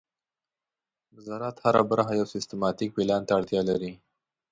د 1.13 1.15
زراعت 1.27 1.57
هره 1.65 1.81
برخه 1.91 2.13
یو 2.19 2.27
سیستماتيک 2.33 2.89
پلان 2.95 3.21
ته 3.27 3.31
اړتیا 3.39 3.61
لري. 3.69 3.93